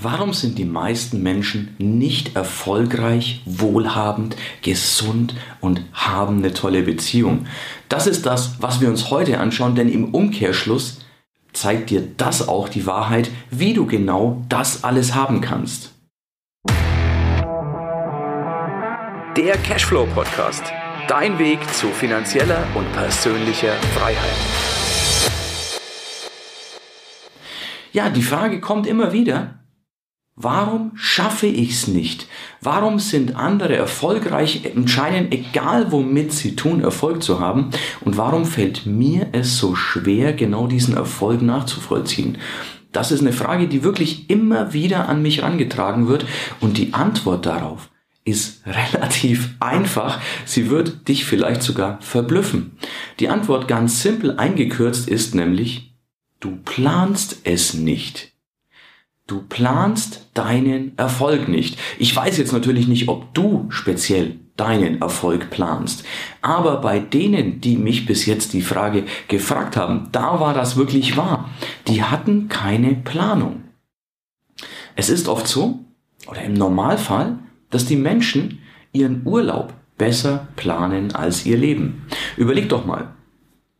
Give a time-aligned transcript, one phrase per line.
[0.00, 7.46] Warum sind die meisten Menschen nicht erfolgreich, wohlhabend, gesund und haben eine tolle Beziehung?
[7.88, 11.00] Das ist das, was wir uns heute anschauen, denn im Umkehrschluss
[11.52, 15.90] zeigt dir das auch die Wahrheit, wie du genau das alles haben kannst.
[19.36, 20.62] Der Cashflow Podcast.
[21.08, 24.38] Dein Weg zu finanzieller und persönlicher Freiheit.
[27.92, 29.58] Ja, die Frage kommt immer wieder,
[30.40, 32.28] Warum schaffe ich es nicht?
[32.60, 37.70] Warum sind andere erfolgreich und scheinen, egal womit sie tun, Erfolg zu haben?
[38.02, 42.38] Und warum fällt mir es so schwer, genau diesen Erfolg nachzuvollziehen?
[42.92, 46.24] Das ist eine Frage, die wirklich immer wieder an mich herangetragen wird.
[46.60, 47.90] Und die Antwort darauf
[48.24, 48.62] ist
[48.94, 50.20] relativ einfach.
[50.44, 52.78] Sie wird dich vielleicht sogar verblüffen.
[53.18, 55.96] Die Antwort ganz simpel eingekürzt ist nämlich,
[56.38, 58.37] du planst es nicht.
[59.28, 61.78] Du planst deinen Erfolg nicht.
[61.98, 66.02] Ich weiß jetzt natürlich nicht, ob du speziell deinen Erfolg planst.
[66.40, 71.18] Aber bei denen, die mich bis jetzt die Frage gefragt haben, da war das wirklich
[71.18, 71.50] wahr.
[71.88, 73.64] Die hatten keine Planung.
[74.96, 75.80] Es ist oft so,
[76.26, 77.38] oder im Normalfall,
[77.68, 78.60] dass die Menschen
[78.92, 82.06] ihren Urlaub besser planen als ihr Leben.
[82.38, 83.14] Überleg doch mal,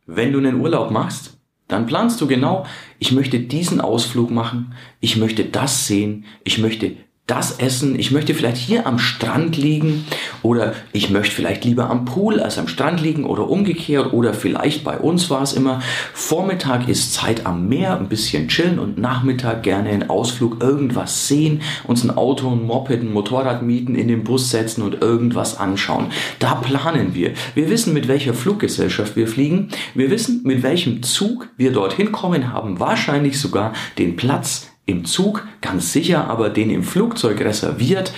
[0.05, 1.38] wenn du einen Urlaub machst,
[1.69, 2.65] dann planst du genau,
[2.97, 6.97] ich möchte diesen Ausflug machen, ich möchte das sehen, ich möchte
[7.29, 7.97] das essen.
[7.99, 10.05] Ich möchte vielleicht hier am Strand liegen
[10.41, 14.83] oder ich möchte vielleicht lieber am Pool als am Strand liegen oder umgekehrt oder vielleicht
[14.83, 15.81] bei uns war es immer,
[16.13, 21.61] Vormittag ist Zeit am Meer, ein bisschen chillen und Nachmittag gerne einen Ausflug, irgendwas sehen,
[21.85, 26.07] uns ein Auto, ein Moped, ein Motorrad mieten, in den Bus setzen und irgendwas anschauen.
[26.39, 27.33] Da planen wir.
[27.53, 29.69] Wir wissen, mit welcher Fluggesellschaft wir fliegen.
[29.93, 35.47] Wir wissen, mit welchem Zug wir dorthin kommen, haben wahrscheinlich sogar den Platz im Zug
[35.61, 38.11] ganz sicher, aber den im Flugzeug reserviert.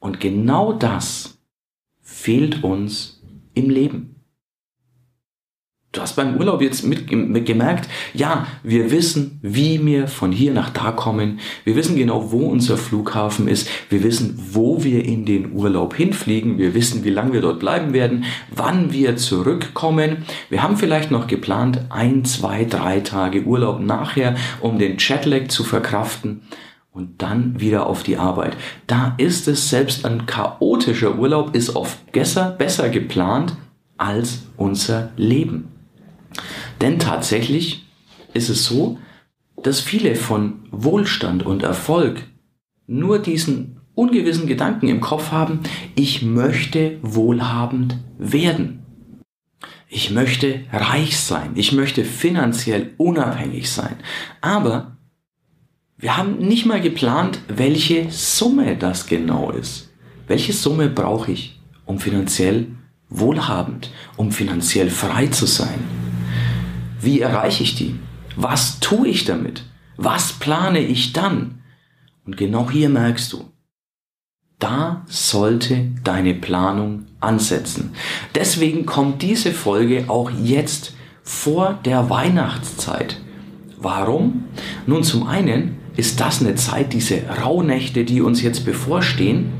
[0.00, 1.38] Und genau das
[2.00, 3.22] fehlt uns
[3.54, 4.15] im Leben.
[5.96, 10.52] Du hast beim Urlaub jetzt mit, mit gemerkt, ja, wir wissen, wie wir von hier
[10.52, 11.40] nach da kommen.
[11.64, 13.66] Wir wissen genau, wo unser Flughafen ist.
[13.88, 16.58] Wir wissen, wo wir in den Urlaub hinfliegen.
[16.58, 18.24] Wir wissen, wie lange wir dort bleiben werden,
[18.54, 20.26] wann wir zurückkommen.
[20.50, 25.64] Wir haben vielleicht noch geplant, ein, zwei, drei Tage Urlaub nachher, um den Jetlag zu
[25.64, 26.42] verkraften
[26.92, 28.54] und dann wieder auf die Arbeit.
[28.86, 33.56] Da ist es selbst ein chaotischer Urlaub ist oft besser, besser geplant
[33.96, 35.75] als unser Leben.
[36.80, 37.86] Denn tatsächlich
[38.34, 38.98] ist es so,
[39.62, 42.24] dass viele von Wohlstand und Erfolg
[42.86, 45.60] nur diesen ungewissen Gedanken im Kopf haben,
[45.94, 48.84] ich möchte wohlhabend werden.
[49.88, 51.52] Ich möchte reich sein.
[51.54, 53.96] Ich möchte finanziell unabhängig sein.
[54.40, 54.96] Aber
[55.96, 59.90] wir haben nicht mal geplant, welche Summe das genau ist.
[60.26, 62.66] Welche Summe brauche ich, um finanziell
[63.08, 66.05] wohlhabend, um finanziell frei zu sein?
[67.00, 67.98] Wie erreiche ich die?
[68.36, 69.64] Was tue ich damit?
[69.96, 71.62] Was plane ich dann?
[72.26, 73.44] Und genau hier merkst du,
[74.58, 77.92] da sollte deine Planung ansetzen.
[78.34, 83.20] Deswegen kommt diese Folge auch jetzt vor der Weihnachtszeit.
[83.78, 84.44] Warum?
[84.86, 89.52] Nun, zum einen ist das eine Zeit, diese Rauhnächte, die uns jetzt bevorstehen,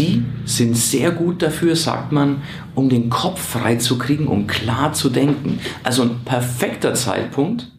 [0.00, 2.42] die sind sehr gut dafür, sagt man,
[2.74, 5.60] um den Kopf frei zu kriegen, um klar zu denken.
[5.82, 7.70] Also ein perfekter Zeitpunkt,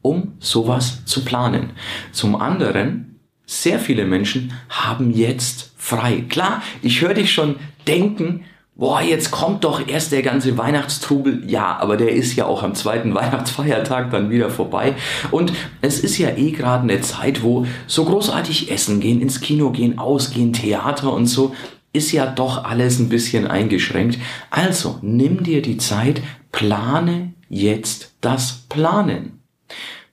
[0.00, 1.70] um sowas zu planen.
[2.10, 6.24] Zum anderen, sehr viele Menschen haben jetzt frei.
[6.28, 7.54] Klar, ich höre dich schon
[7.86, 8.44] denken,
[8.74, 11.48] boah, jetzt kommt doch erst der ganze Weihnachtstrubel.
[11.50, 14.94] Ja, aber der ist ja auch am zweiten Weihnachtsfeiertag dann wieder vorbei.
[15.30, 19.70] Und es ist ja eh gerade eine Zeit, wo so großartig essen gehen, ins Kino
[19.70, 21.54] gehen, ausgehen, Theater und so,
[21.92, 24.18] ist ja doch alles ein bisschen eingeschränkt.
[24.50, 29.40] Also nimm dir die Zeit, plane jetzt das Planen.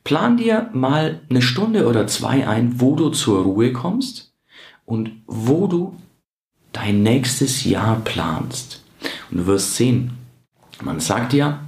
[0.03, 4.33] Plan dir mal eine Stunde oder zwei ein, wo du zur Ruhe kommst
[4.85, 5.95] und wo du
[6.71, 8.83] dein nächstes Jahr planst.
[9.31, 10.11] Und du wirst sehen,
[10.81, 11.59] man sagt ja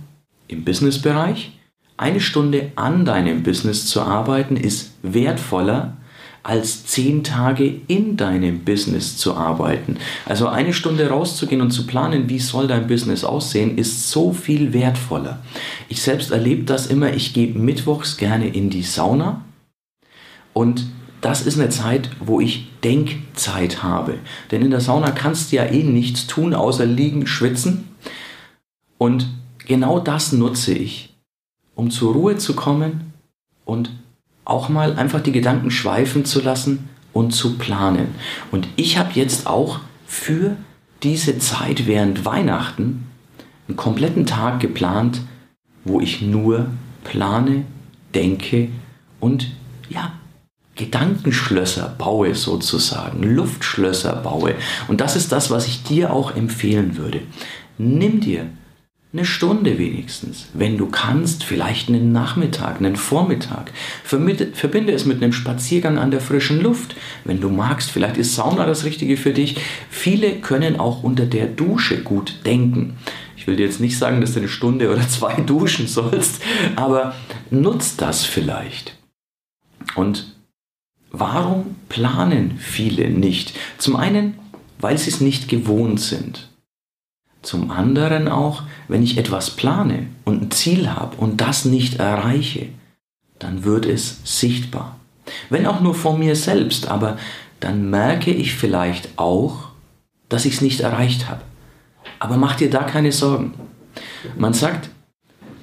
[0.48, 1.58] im Businessbereich,
[1.98, 5.98] eine Stunde an deinem Business zu arbeiten ist wertvoller
[6.44, 9.98] als zehn Tage in deinem Business zu arbeiten.
[10.26, 14.74] Also eine Stunde rauszugehen und zu planen, wie soll dein Business aussehen, ist so viel
[14.74, 15.40] wertvoller.
[15.88, 19.46] Ich selbst erlebe das immer, ich gehe mittwochs gerne in die Sauna
[20.54, 20.88] und
[21.22, 24.18] das ist eine Zeit, wo ich Denkzeit habe.
[24.50, 27.90] Denn in der Sauna kannst du ja eh nichts tun, außer liegen, schwitzen.
[28.98, 29.28] Und
[29.60, 31.16] genau das nutze ich,
[31.76, 33.14] um zur Ruhe zu kommen
[33.66, 33.92] und
[34.46, 38.16] auch mal einfach die Gedanken schweifen zu lassen und zu planen.
[38.52, 40.58] Und ich habe jetzt auch für
[41.04, 43.08] diese Zeit während Weihnachten
[43.68, 45.22] einen kompletten Tag geplant,
[45.84, 46.68] wo ich nur
[47.04, 47.66] plane,
[48.14, 48.70] denke
[49.20, 49.52] und
[49.90, 50.14] ja,
[50.82, 54.56] Gedankenschlösser baue sozusagen, Luftschlösser baue.
[54.88, 57.22] Und das ist das, was ich dir auch empfehlen würde.
[57.78, 58.48] Nimm dir
[59.14, 63.72] eine Stunde wenigstens, wenn du kannst, vielleicht einen Nachmittag, einen Vormittag.
[64.04, 66.96] Verbinde es mit einem Spaziergang an der frischen Luft.
[67.26, 69.58] Wenn du magst, vielleicht ist Sauna das Richtige für dich.
[69.92, 72.98] Viele können auch unter der Dusche gut denken.
[73.38, 76.42] Ich will dir jetzt nicht sagen, dass du eine Stunde oder zwei duschen sollst,
[76.76, 77.14] aber
[77.52, 78.98] nutzt das vielleicht.
[79.96, 80.41] Und
[81.12, 83.54] warum planen viele nicht?
[83.78, 84.40] Zum einen,
[84.80, 86.50] weil sie es nicht gewohnt sind.
[87.42, 92.70] Zum anderen auch, wenn ich etwas plane und ein Ziel habe und das nicht erreiche,
[93.40, 95.00] dann wird es sichtbar.
[95.50, 97.18] Wenn auch nur von mir selbst, aber
[97.60, 99.70] dann merke ich vielleicht auch,
[100.30, 101.42] dass ich es nicht erreicht habe.
[102.20, 103.54] Aber mach dir da keine Sorgen.
[104.38, 104.90] Man sagt,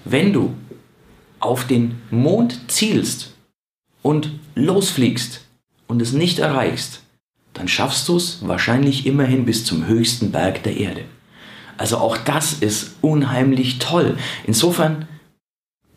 [0.05, 0.55] wenn du
[1.41, 3.35] auf den Mond zielst
[4.03, 5.41] und losfliegst
[5.87, 7.03] und es nicht erreichst,
[7.55, 11.05] dann schaffst du es wahrscheinlich immerhin bis zum höchsten Berg der Erde.
[11.77, 14.19] Also auch das ist unheimlich toll.
[14.47, 15.09] Insofern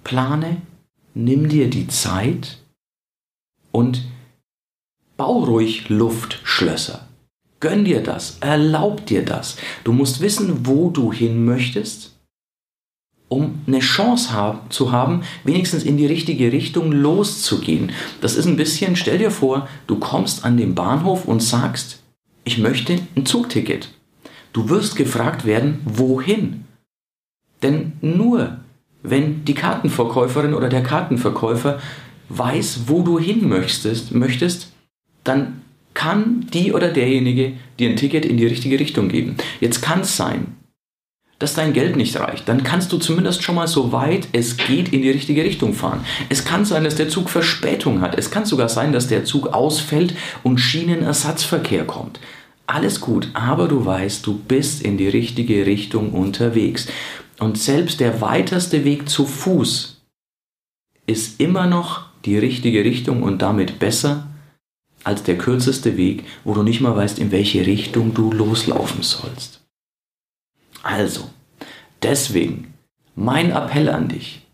[0.04, 0.62] plane,
[1.14, 2.60] nimm dir die Zeit
[3.72, 4.04] und
[5.18, 7.08] bau ruhig Luftschlösser.
[7.60, 9.58] Gönn dir das, erlaub dir das.
[9.84, 12.16] Du musst wissen, wo du hin möchtest,
[13.32, 17.94] um eine Chance haben, zu haben, wenigstens in die richtige Richtung loszugehen.
[18.20, 22.02] Das ist ein bisschen, stell dir vor, du kommst an den Bahnhof und sagst,
[22.44, 23.88] ich möchte ein Zugticket.
[24.52, 26.66] Du wirst gefragt werden, wohin?
[27.64, 28.58] Denn nur
[29.02, 31.80] wenn die Kartenverkäuferin oder der Kartenverkäufer
[32.28, 34.74] weiß, wo du hin möchtest, möchtest,
[35.24, 35.62] dann
[35.94, 39.38] kann die oder derjenige dir ein Ticket in die richtige Richtung geben.
[39.62, 40.58] Jetzt kann es sein,
[41.42, 42.48] dass dein Geld nicht reicht.
[42.48, 46.06] Dann kannst du zumindest schon mal so weit es geht in die richtige Richtung fahren.
[46.30, 48.18] Es kann sein, dass der Zug Verspätung hat.
[48.18, 52.20] Es kann sogar sein, dass der Zug ausfällt und Schienenersatzverkehr kommt
[52.72, 56.88] alles gut, aber du weißt, du bist in die richtige Richtung unterwegs.
[57.40, 60.02] Und selbst der weiteste Weg zu Fuß
[61.06, 64.28] ist immer noch die richtige Richtung und damit besser
[65.04, 69.61] als der kürzeste Weg, wo du nicht mal weißt, in welche Richtung du loslaufen sollst.
[70.84, 71.30] Also,
[72.02, 72.74] deswegen
[73.16, 74.46] mein Appell an dich.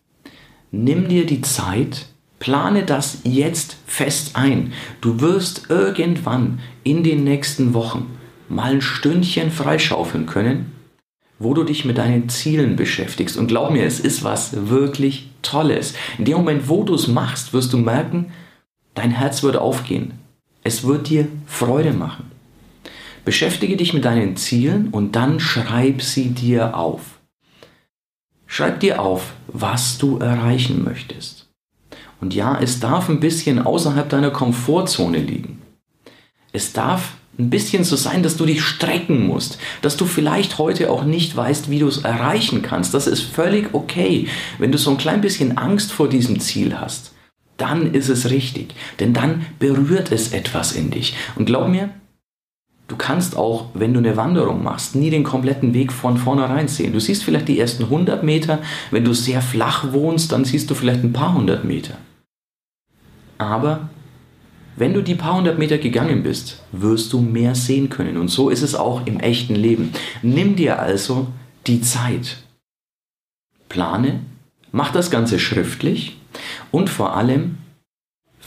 [0.72, 2.08] Nimm dir die Zeit,
[2.40, 4.74] Plane das jetzt fest ein.
[5.02, 8.18] Du wirst irgendwann in den nächsten Wochen
[8.50, 10.72] mal ein Stündchen freischaufeln können,
[11.40, 13.38] wo du dich mit deinen Zielen beschäftigst.
[13.38, 15.94] Und glaub mir, es ist was wirklich Tolles.
[16.18, 18.32] In dem Moment, wo du es machst, wirst du merken,
[18.94, 20.14] dein Herz wird aufgehen.
[20.64, 22.32] Es wird dir Freude machen.
[23.28, 27.02] Beschäftige dich mit deinen Zielen und dann schreib sie dir auf.
[28.46, 31.50] Schreib dir auf, was du erreichen möchtest.
[32.22, 35.62] Und ja, es darf ein bisschen außerhalb deiner Komfortzone liegen.
[36.54, 40.90] Es darf ein bisschen so sein, dass du dich strecken musst, dass du vielleicht heute
[40.90, 42.94] auch nicht weißt, wie du es erreichen kannst.
[42.94, 44.30] Das ist völlig okay.
[44.58, 47.12] Wenn du so ein klein bisschen Angst vor diesem Ziel hast,
[47.58, 51.14] dann ist es richtig, denn dann berührt es etwas in dich.
[51.36, 51.90] Und glaub mir,
[52.88, 56.94] du kannst auch, wenn du eine Wanderung machst, nie den kompletten Weg von vornherein sehen.
[56.94, 58.60] Du siehst vielleicht die ersten 100 Meter,
[58.92, 61.98] wenn du sehr flach wohnst, dann siehst du vielleicht ein paar hundert Meter.
[63.38, 63.90] Aber
[64.76, 68.18] wenn du die paar hundert Meter gegangen bist, wirst du mehr sehen können.
[68.18, 69.92] Und so ist es auch im echten Leben.
[70.22, 71.28] Nimm dir also
[71.66, 72.38] die Zeit.
[73.70, 74.22] Plane,
[74.72, 76.18] mach das Ganze schriftlich
[76.72, 77.58] und vor allem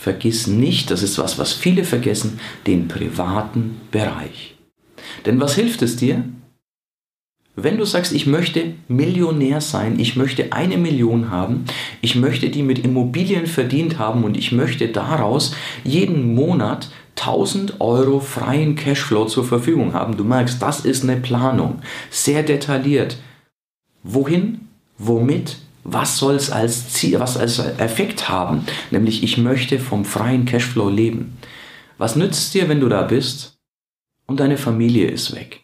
[0.00, 4.57] vergiss nicht, das ist was, was viele vergessen, den privaten Bereich.
[5.26, 6.25] Denn was hilft es dir?
[7.54, 11.66] Wenn du sagst, ich möchte Millionär sein, ich möchte eine Million haben,
[12.00, 15.54] ich möchte die mit Immobilien verdient haben und ich möchte daraus
[15.85, 20.16] jeden Monat 1000 Euro freien Cashflow zur Verfügung haben.
[20.16, 23.19] Du merkst, das ist eine Planung, sehr detailliert.
[24.02, 24.69] Wohin?
[24.97, 25.59] Womit?
[25.84, 28.66] Was soll es als Ziel, was als Effekt haben?
[28.90, 31.38] Nämlich, ich möchte vom freien Cashflow leben.
[31.99, 33.58] Was nützt dir, wenn du da bist
[34.26, 35.60] und deine Familie ist weg?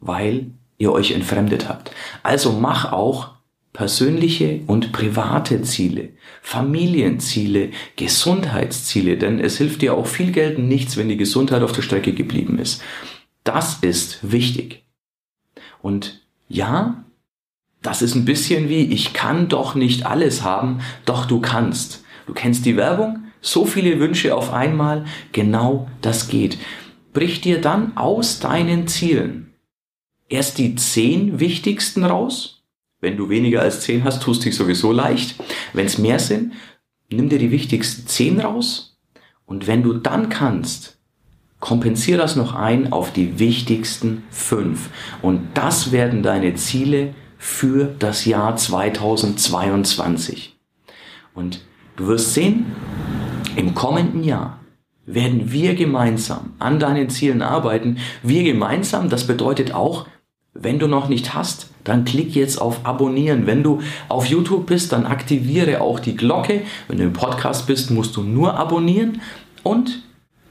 [0.00, 1.90] Weil ihr euch entfremdet habt.
[2.22, 3.34] Also mach auch
[3.72, 6.10] persönliche und private Ziele,
[6.42, 11.82] Familienziele, Gesundheitsziele, denn es hilft dir auch viel Geld nichts, wenn die Gesundheit auf der
[11.82, 12.82] Strecke geblieben ist.
[13.44, 14.84] Das ist wichtig.
[15.82, 17.04] Und ja,
[17.82, 22.04] das ist ein bisschen wie, ich kann doch nicht alles haben, doch du kannst.
[22.26, 26.58] Du kennst die Werbung, so viele Wünsche auf einmal, genau das geht.
[27.12, 29.50] Brich dir dann aus deinen Zielen
[30.30, 32.62] erst die zehn wichtigsten raus.
[33.00, 35.34] Wenn du weniger als zehn hast, tust dich sowieso leicht.
[35.74, 36.52] Wenn es mehr sind,
[37.10, 38.98] nimm dir die wichtigsten zehn raus.
[39.44, 40.98] Und wenn du dann kannst,
[41.58, 44.90] kompensier das noch ein auf die wichtigsten fünf.
[45.20, 50.56] Und das werden deine Ziele für das Jahr 2022.
[51.34, 51.64] Und
[51.96, 52.66] du wirst sehen,
[53.56, 54.60] im kommenden Jahr
[55.06, 57.96] werden wir gemeinsam an deinen Zielen arbeiten.
[58.22, 60.06] Wir gemeinsam, das bedeutet auch,
[60.52, 63.46] wenn du noch nicht hast, dann klick jetzt auf Abonnieren.
[63.46, 66.60] Wenn du auf YouTube bist, dann aktiviere auch die Glocke.
[66.88, 69.22] Wenn du im Podcast bist, musst du nur abonnieren
[69.62, 70.02] und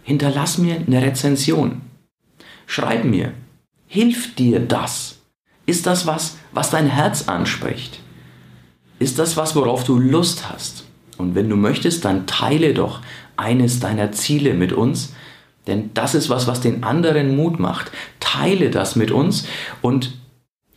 [0.01, 1.81] hinterlass mir eine Rezension.
[2.65, 3.33] Schreib mir,
[3.85, 5.18] hilft dir das?
[5.69, 7.99] Ist das was, was dein Herz anspricht?
[8.97, 10.85] Ist das was, worauf du Lust hast?
[11.19, 13.01] Und wenn du möchtest, dann teile doch
[13.37, 15.13] eines deiner Ziele mit uns,
[15.67, 17.91] denn das ist was, was den anderen Mut macht.
[18.19, 19.45] Teile das mit uns
[19.83, 20.17] und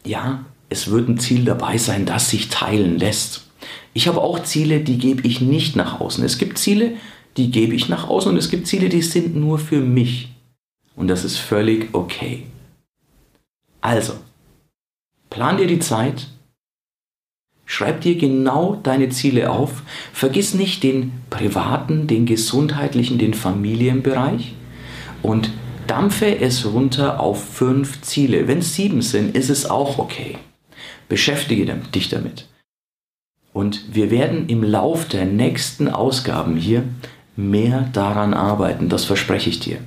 [0.04, 3.46] ja, es wird ein Ziel dabei sein, das sich teilen lässt.
[3.94, 6.22] Ich habe auch Ziele, die gebe ich nicht nach außen.
[6.22, 6.98] Es gibt Ziele,
[7.38, 10.34] die gebe ich nach außen und es gibt Ziele, die sind nur für mich.
[10.96, 12.42] Und das ist völlig okay.
[13.80, 14.16] Also,
[15.32, 16.26] Plan dir die Zeit,
[17.64, 24.52] schreib dir genau deine Ziele auf, vergiss nicht den privaten, den gesundheitlichen, den Familienbereich
[25.22, 25.50] und
[25.86, 28.46] dampfe es runter auf fünf Ziele.
[28.46, 30.36] Wenn es sieben sind, ist es auch okay.
[31.08, 32.46] Beschäftige dich damit.
[33.54, 36.84] Und wir werden im Lauf der nächsten Ausgaben hier
[37.36, 39.78] mehr daran arbeiten, das verspreche ich dir.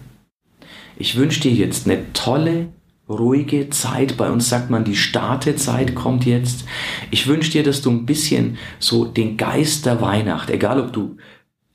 [0.98, 2.70] Ich wünsche dir jetzt eine tolle
[3.08, 4.18] ruhige Zeit.
[4.18, 6.66] Bei uns sagt man, die Startezeit kommt jetzt.
[7.12, 11.18] Ich wünsche dir, dass du ein bisschen so den Geist der Weihnacht, egal ob du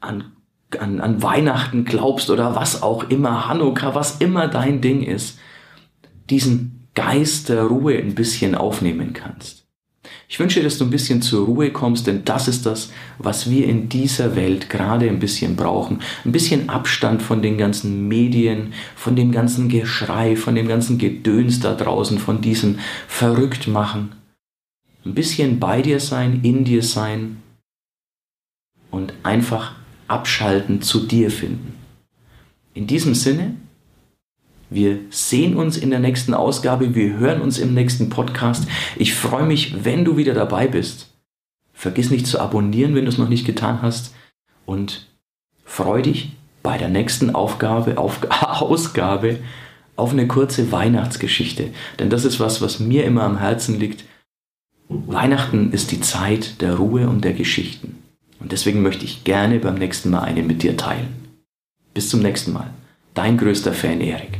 [0.00, 0.32] an,
[0.78, 5.38] an, an Weihnachten glaubst oder was auch immer, Hanukkah, was immer dein Ding ist,
[6.30, 9.59] diesen Geist der Ruhe ein bisschen aufnehmen kannst.
[10.32, 13.66] Ich wünsche, dass du ein bisschen zur Ruhe kommst, denn das ist das, was wir
[13.66, 15.98] in dieser Welt gerade ein bisschen brauchen.
[16.24, 21.58] Ein bisschen Abstand von den ganzen Medien, von dem ganzen Geschrei, von dem ganzen Gedöns
[21.58, 24.12] da draußen, von diesem Verrücktmachen.
[25.04, 27.42] Ein bisschen bei dir sein, in dir sein
[28.92, 29.74] und einfach
[30.06, 31.74] abschalten, zu dir finden.
[32.72, 33.56] In diesem Sinne,
[34.70, 38.68] wir sehen uns in der nächsten Ausgabe, wir hören uns im nächsten Podcast.
[38.96, 41.08] Ich freue mich, wenn du wieder dabei bist.
[41.74, 44.14] Vergiss nicht zu abonnieren, wenn du es noch nicht getan hast.
[44.66, 45.06] Und
[45.64, 49.38] freu dich bei der nächsten Aufgabe, auf, Ausgabe
[49.96, 51.70] auf eine kurze Weihnachtsgeschichte.
[51.98, 54.04] Denn das ist was, was mir immer am Herzen liegt.
[54.88, 57.98] Weihnachten ist die Zeit der Ruhe und der Geschichten.
[58.38, 61.08] Und deswegen möchte ich gerne beim nächsten Mal eine mit dir teilen.
[61.92, 62.70] Bis zum nächsten Mal.
[63.14, 64.39] Dein größter Fan Erik.